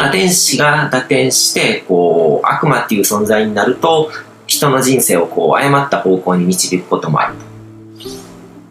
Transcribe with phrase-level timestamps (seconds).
[0.00, 4.10] 堕天使が打点して、こう、悪魔っていう存在になると、
[4.46, 7.44] 人の人生をこう、誤った方向に導くこともあると。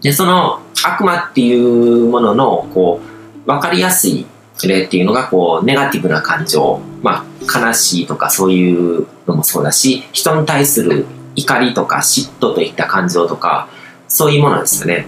[0.01, 3.01] で、その悪魔っていうものの、こ
[3.45, 4.25] う、わかりやすい
[4.67, 6.81] 例っていうのが、こう、ネガティブな感情。
[7.01, 13.69] まあ、悲しいとかそういうのもそうだし、人に対する怒りとか嫉妬といった感情とか、
[14.07, 15.07] そういうものですよね。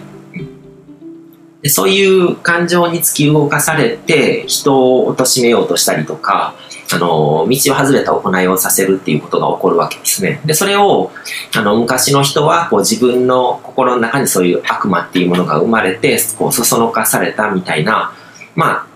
[1.62, 6.56] でそういう感情に突き動かされて人を貶めようとしたりとか、
[6.94, 10.42] あの、道を外れた行いをさせるっていうことが起こるわけですね。
[10.46, 11.12] で、それを、
[11.56, 18.14] あの、昔の人は、こう自分の心の中にそういう悪魔っていうものが生まれて、こう、そそのかされたみたいな、
[18.56, 18.88] まあ、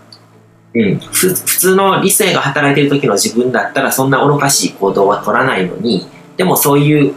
[0.74, 6.06] うん、普通の理性が働いてる時の自分だったらそんな愚かしい行動は取らないのに、
[6.36, 7.16] でもそういう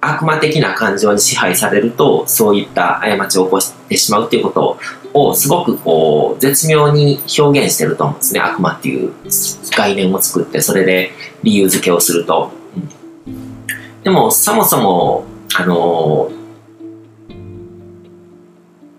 [0.00, 4.78] 悪魔的な感情に支配されるとそういった過ちを起こしてしまうっていうこと
[5.12, 8.40] をすごくこう絶妙に表現してると思うんですね。
[8.40, 9.12] 悪魔っていう
[9.76, 11.10] 概念を作ってそれで
[11.42, 12.50] 理由付けをすると、
[13.26, 16.30] うん、でもそもそもあの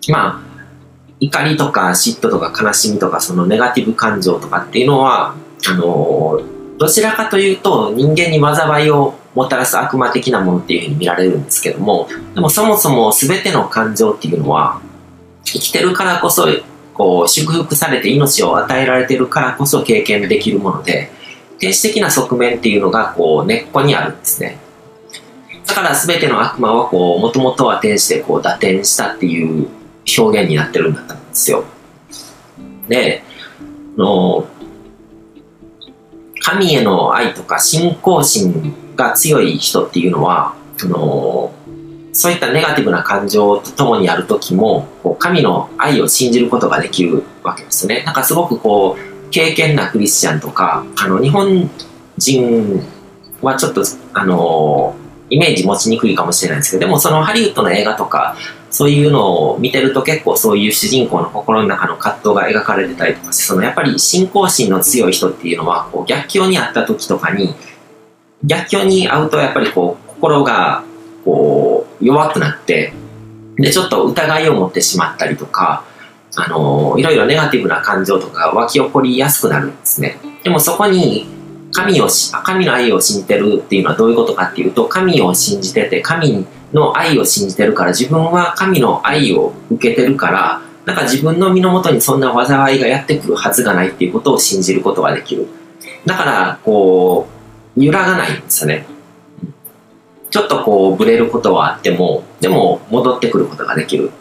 [0.10, 0.52] まあ
[1.20, 5.36] 怒りとか嫉妬とか悲しみとかそのネガティブ感情とかっていうのは
[5.68, 6.42] あの
[6.78, 14.82] どちらかというと人間に災いをもたらす悪魔的なものっていうふうに見られるんですけども、でもそもそも全ての感情っていうのは、
[15.46, 16.48] 生きてるからこそ、
[16.94, 21.12] こう、祝福されて命を与えられてるからこそ経験できるもので、
[21.60, 24.58] 天使的な側面っていうのが、こう、根っこにあるんですね。
[25.66, 29.68] だから全ての悪魔は、こう、もともとは天使でこう、打点したっていう
[30.18, 31.64] 表現になってるんだったんですよ。
[32.88, 33.24] で、
[33.98, 34.46] の、
[36.42, 41.52] 神への愛とか信仰心が強い人っていうのは、あの
[42.14, 48.04] そういったネガティブな感情とともにある時も、こう神の愛を信じることができるわけですね。
[48.06, 51.70] なんかすごくこう、経験なクリスチャンとか、あの、日本
[52.18, 52.84] 人
[53.42, 54.96] はちょっと、あの
[55.30, 58.36] イメージ持ちにくいかもしれないですけど、でもそのハリウッドの映画とか、
[58.70, 67.56] そういうのを見てると結構そういう主人公の心の中の葛藤が描かれてたりとかして、そのやっぱり信仰心の強い人っていうのは、こう逆境にあった時とかに、
[68.44, 70.84] 逆境に遭うとやっぱりこう心が
[71.24, 72.94] こう弱くなって
[73.58, 75.84] でちょっと疑いを持ってしまったりとか
[76.36, 80.18] あのいろいろネガティブな感情とか湧き起こりやすくなるんですね。
[80.44, 81.28] でもそこに
[81.72, 82.08] 神を
[82.44, 95.48] 神の愛を信じてるっていうのはどういうことかっていうと神を信じてて神の愛を信じてるから自分は神の愛を受けてるからなんか自分の身のもとにそんな災いがやってくるはずがないっていうことを信じることができる。
[96.06, 97.41] だからこう
[97.76, 98.86] 揺らがないんですよね。
[100.30, 104.12] ちょっとこうブレることはあっても、でも戻ってくることができる。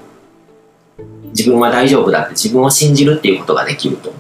[1.37, 4.13] 自分は大丈夫だって自分を信じるっていうことができると。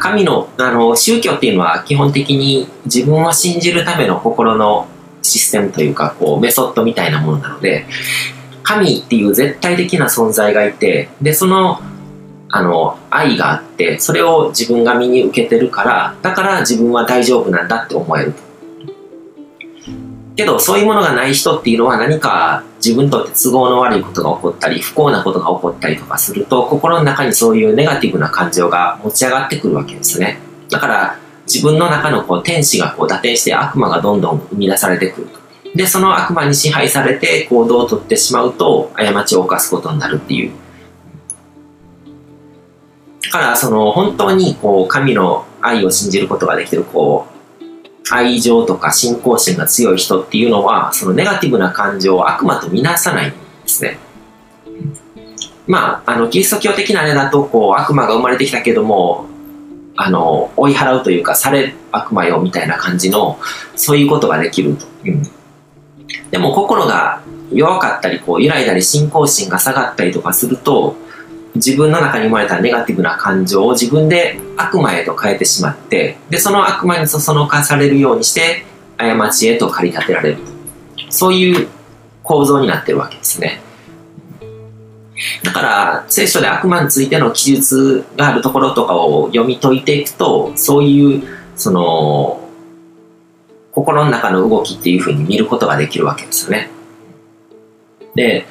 [0.00, 4.86] 神のあの宗教っていうのは基本的に自分を信じるための心の
[5.22, 7.86] システムというかこうメソッドみたいなものなので
[8.62, 11.80] 神っていう絶対的な存在がいてでその
[12.50, 18.34] あの、愛があって、それを自分が身に受けてるから、だから自分は大丈夫なんだって思える。
[20.34, 30.38] けど、そういうものがない人っていうのは何か自分にとって都合の悪いことが起こったり、不幸なことが起こったりとかすると、心の中にそういうネガティブな感情が持ち上がってくるわけですね。
[30.70, 35.26] だから、自分の中のこう天使がこう打点して悪魔がどんどん生み出されてくる。
[35.74, 40.52] で、その悪魔に支配されて行動をとってしまうと、過ちを犯すことになるっていう
[43.28, 47.34] から、その、本当に、こう、神の愛を信じることができる、こう、
[48.10, 53.98] 愛情とか信仰心が強い人っていうのは、そのネガティブな感情を悪魔とみなさないんですね。
[55.66, 59.26] まあ、あの、キリスト教的なあれだと、こう、悪魔が生まれてきたけども、
[59.96, 63.38] あの、追い払うというか、され悪魔よみたいな感じの、
[63.76, 64.86] そういうことができると。
[65.04, 65.22] うん、
[66.30, 67.20] でも、心が
[67.52, 70.96] 弱かったり、こう、揺らいだり、信仰心が下がったりとかすると、
[71.58, 78.64] 自分の中に生まれたネガティブな感情を自分で悪魔へと変えてしまってでその悪魔にそそのかされるようにして
[78.96, 80.38] 過ちへと駆り立てられる。
[81.10, 81.68] そういう
[82.22, 83.60] 構造になってるわけですね。
[85.42, 91.22] だから聖書で悪魔についての記述があるところとかを読み解いていくとそういう
[91.56, 92.48] その
[93.72, 96.70] 心の中の動きっていうふうに見ることができるわけですよね。
[98.14, 98.46] で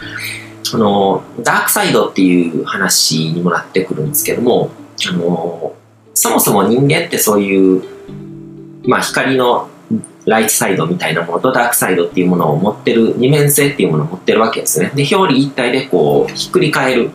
[0.69, 4.69] その、ダークサイドっていう話にもなってくるんですけども、
[5.09, 5.75] あの、
[6.13, 7.83] そもそも人間ってそういう、
[8.83, 9.69] まあ光の
[10.25, 14.91] ライトサイドみたいなものとダークサイドっていうものを持ってる、二面性っていうものを持ってるわけですね。
[14.93, 17.11] で、表裏一体でこう、ひっくり返る。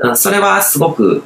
[0.00, 0.16] うん。
[0.16, 1.24] それはすごく、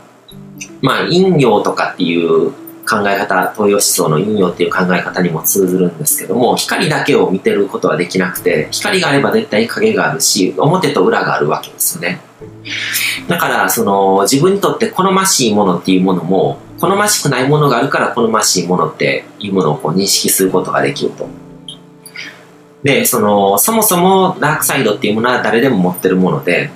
[0.80, 2.52] まあ、陰陽とかっていう
[2.90, 12.20] 考え方、東洋思想の陰陽っていう考え方にも通ずるんですけども、光だけを見てることはできなくて、光があれば絶対影があるし、表と裏があるわけですよね。
[13.28, 21.28] だから、その、自分にとって好ましいものっていうものも、好ましくないものがあるから好ましいものっていうものをこう認識することができると。
[22.82, 26.70] で、その、そもそもダークサイドっていうものは誰でも持ってるもので、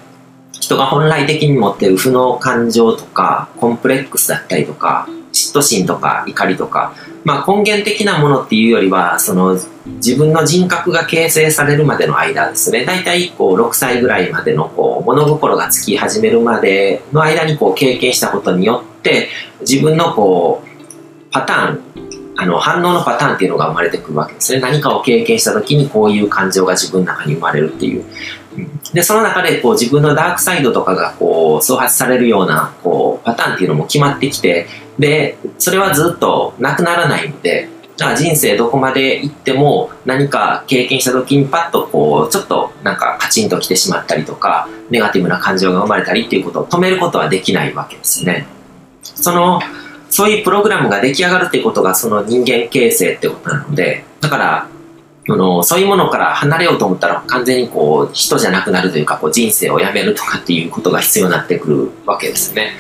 [0.53, 6.95] 人が本来的に持ってる負の感情とか、コンプレックスだったりとか、嫉妬心とか怒りとか、
[7.25, 9.59] まあ根源的なものっていうよりは、その
[9.97, 19.29] 自分の人格が形成されるまでの間ですね、大体こう6歳ぐらいまでのこう物心がつき始めるまでの間にこう経験したことによって、
[19.61, 21.81] 自分のこうパターン、
[22.37, 24.61] あの反応のパターンっていうのが生まれてくるわけですね。
[24.61, 28.05] 何かを経験した時にこういう感情が自分の中に生まれるっていう。
[28.95, 34.69] で、その中でこう自分のダークサイドとかがこう創発されるようなこうパターンっていうのも決まってきて、
[34.99, 48.47] で、それはずっとなくならないので、だから人生どこまで行っても何か経験した時にパッとこうちょっとなんかカチンと来てしまったりとかネガティブな感情が生まれたりっていうことを止めることはできないわけですね。
[49.03, 49.61] その
[50.11, 54.69] そういうプログラムが出来上がるってことがその人間形成ってことなのでだから
[55.27, 62.73] あのそういうものから離れようと思ったら完全にこう人じゃなくなるというかこう人生をやめるとかっていうことが必要になってくるわけですね。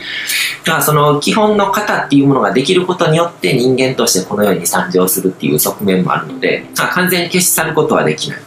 [0.64, 8.38] だからその基本の型っていうものができることによって人間としてこのように参上するっていう側面もあるので、完全に消し去ることはできない。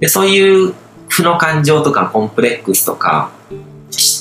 [0.00, 0.74] でそういう
[1.08, 3.30] 負の感情とかコンプレックスとか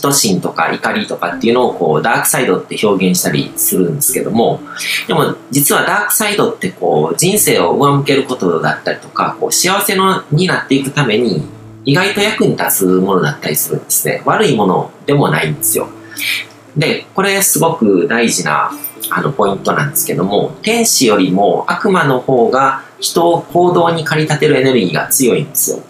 [0.04, 4.60] 嫉妬心とか怒りとかっていうのをこうダークサイドって表現したりするんですけども
[5.08, 11.44] でも実はダークサイドってこう人生を上向けることだったりとかこう幸せのになっていくために
[11.86, 14.22] 意外と役に立つものだったりするんですね。
[14.26, 15.90] 悪いものでもないんですよ。
[16.78, 18.72] でこれすごく大事な
[19.10, 25.84] あのポイントなんですけども天使よりも悪魔の方が人を行動に駆り立てるエネルギーが強いんですよ。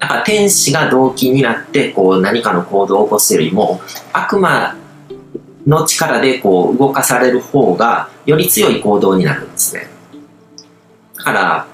[0.00, 3.80] だか天使が動機になってこう何かの行動を起こすよりも
[4.12, 4.74] 悪魔
[5.66, 9.88] の力でこう動かされる方がより強い行動になるんですね。
[11.18, 11.66] だから、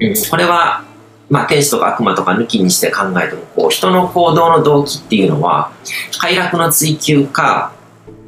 [0.00, 0.84] うん、これは、
[1.28, 5.70] まあ、天使とか悪魔とか抜きにして考えてもこう人の行動の動機っていうのは
[6.18, 7.74] 快楽の追求か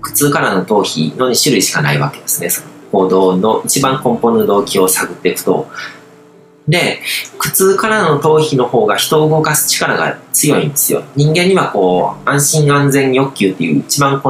[0.02, 2.50] 苦痛からの逃避の2種類しかないわけですね。
[2.50, 5.70] その行動の一番根本の動機を探っていくと
[6.72, 7.02] で、
[7.38, 11.04] 苦痛からの逃避の方が人を動かす力が強いんですよ。
[11.14, 14.22] 人間にはこう、安心安全欲求っていう一番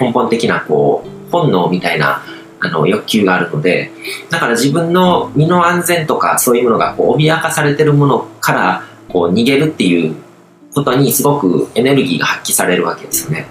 [0.00, 2.22] 根本的なこう、本能みたいな
[2.60, 3.90] あの欲求があるので、
[4.30, 10.14] だから自分の身の安全とかそういうものがこう脅かされてるものからこう逃げるっていう
[10.72, 13.46] ことにすごくエネルギーが発揮されるわけですよね。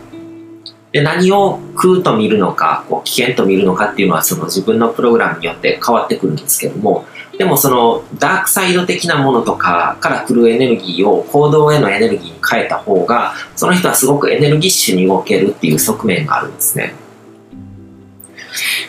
[0.93, 7.05] で何を空と見るのかこう危険と見るのかっていうのはその自分のプログラムによって変わってくるんですけども
[7.37, 16.93] でもそのダークサイド的なものとかから来るエネルギーを行動へのエネルギーに変えた方がその人はすごくエネルギッシュに動けるっていう側面があるんですね。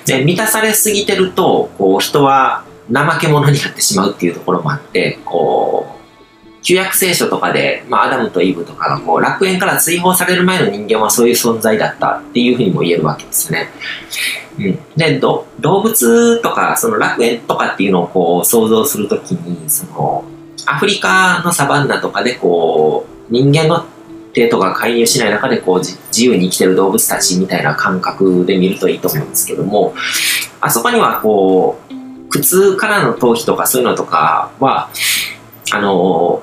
[0.06, 5.81] で満たされすぎてるとこう人は怠け者になってしまうっていうところもあってこう
[6.62, 13.68] 旧約聖書とかで、まあ、アダムとイブとかがこう楽園から追放される前の人間はそういう存在だったっていうふうにも言えるわけですね。
[14.58, 20.24] うん、で動物とかその楽園とかっていうのをこう想像するときにその
[20.66, 23.84] アフリカのサバンナとかでこう人間の
[24.32, 29.94] 手とか介入しない中でこう自由に生きてる動物たちみたいな感覚で見るといいと思うんですけども
[30.60, 34.90] あそこにはこう苦痛からの逃避とかそういうのとかは
[35.72, 36.42] あの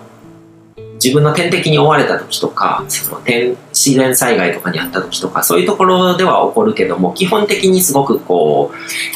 [1.01, 8.71] 自分の天敵に追われた時とかその天自然災害とかにあった時とかそういうところでは起こるけども基本的にすごくこ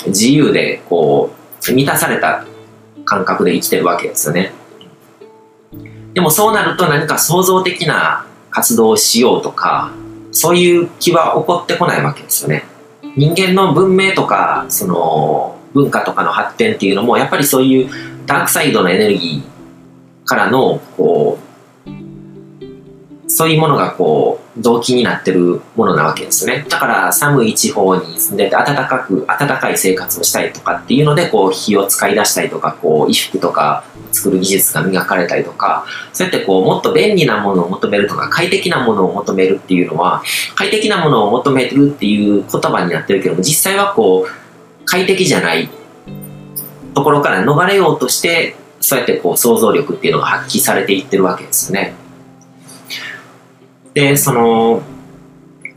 [0.05, 1.31] う自由でこ
[1.69, 2.45] う満たされた
[3.05, 4.53] 感覚で生きてるわけですよね。
[6.13, 9.91] でもそうなると何か創造的な活動をしようとか
[10.31, 12.65] そういう気は起こってこないわけですよね。
[13.15, 17.89] 人間の文明とかその文化とかの発展っていうのもやっぱりそういう
[18.25, 21.42] ダークサイドのエネルギーからのこう
[23.35, 26.67] そういうものがこう、動機になってるものなわけですね。
[26.69, 40.21] だから寒い地方に住んでて暖かく、暖かい生活をしたいとかっていうので、こう火を使い出したりとか、こう衣服とか作る技術が磨かれたりとか、そうやってこうもっと便利なものを求めるとか、快適なものを求めるっていうのは、
[40.53, 45.69] 快適なものを求めるっていう言葉になってるけども、実際はこう、快適じゃない
[46.93, 51.95] ところから逃れようとして、そうやってこう想像力っていうのが発揮されていってるわけですよね。
[53.93, 54.81] で、その、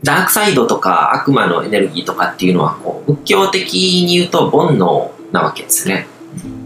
[0.03, 6.07] ダークサイドとか悪魔のエネルギーとかっていうのはこう仏教的に言うと煩悩なわけですね。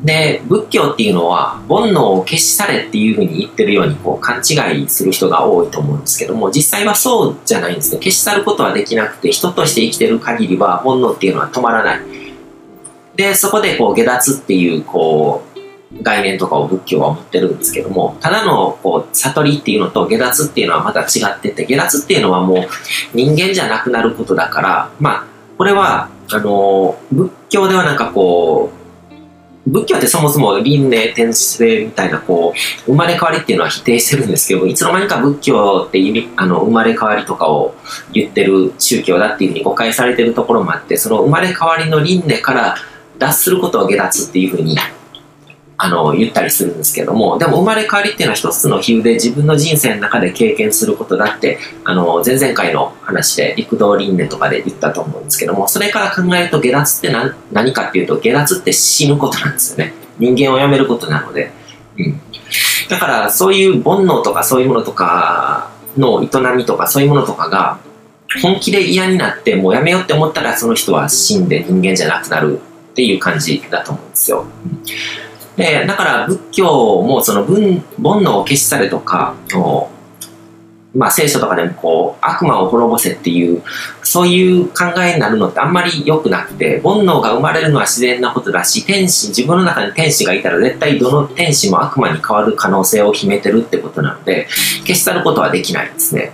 [0.03, 7.99] で、仏教っていうのは煩悩を消し去れっていうふうに言ってるようにこう勘違いする人が多いと思うんですけども、実際はそうじゃないんですね。
[7.99, 12.01] 消し去ることはできなくて、人として生きてる限りは煩悩っていうのは止まらない。
[13.15, 22.67] で、そこでこう下脱っていうこう概念とかを仏教は持ってるんですけども、ただのこう悟りっていうのと下脱っていうのはまた違ってて、下脱っていうのはもう
[23.13, 25.25] 人間じゃなくなることだから、まあ、
[25.57, 28.81] これは、あの、仏教ではなんかこう、
[29.67, 35.99] 仏教ってそもそも輪廻転生みたいなこう生まれ変わりっていうのは否定してるんですけどいつの間にか仏教って
[36.35, 37.75] あの生まれ変わりとかを
[38.11, 42.75] 言ってる宗教だっていうふうに誤解されてるところもあってその生まれ変わりの輪廻から
[43.19, 44.75] 脱することを下脱っていうふうに
[45.83, 59.93] あの、言ったりするんですけども、でも生まれ変わりっていうのは一つの比喩で自分の人生の中で経験することだって、あの、前々回の話で陸道輪廻とかで言ったと思うんですけども、それから考えると下脱って何何かっていうと、下脱って死ぬことなんですよね。
[60.19, 61.51] 人間を辞めることなので。
[61.97, 62.21] うん。
[62.87, 67.79] だからそういう煩悩とかそういうものとかの営みとかそういうものとかが
[68.43, 72.59] 本気で嫌になってもうやめようって思ったらその人は死んで人間じゃなくなる
[72.91, 74.45] っていう感じだと思うんですよ。
[74.65, 79.35] うんで、だから仏教もその煩悩を消し去れとか、
[80.93, 83.63] まあ聖書とかでもこう悪魔を滅ぼせっていう
[84.03, 94.47] そういう考えになるのってあんまり良くなくて煩悩が生まれるのは自然なことだし天使自分の中に天使がいたら絶対どの天使も悪魔に変わる可能性を秘めてるってことなので
[94.81, 96.33] 消し去ることはできないんですね。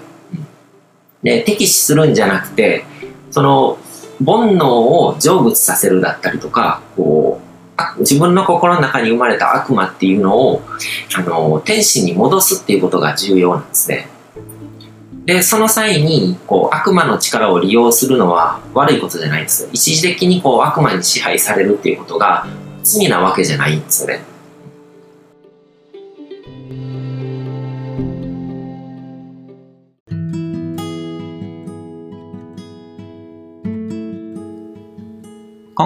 [1.22, 2.86] で敵視するんじゃなくて
[3.30, 3.78] その
[4.26, 7.27] 煩悩を成仏させるだったりとかこう
[8.00, 10.64] 自分の心の中に生まれた悪魔っていうのを、
[11.16, 14.10] あの、天使に戻すっていうことが重要なんですね。
[15.26, 19.70] で、その際に、こう、悪魔の力を利用するのは悪いことじゃないんです。
[19.74, 22.48] 一時的にこう、悪魔に支配されるっていうことが
[22.84, 24.22] 罪なわけじゃないんですよね。